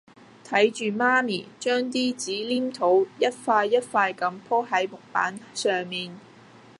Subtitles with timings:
[0.43, 6.17] 睇住媽咪將啲紙黏土一塊一塊咁舖喺木板上面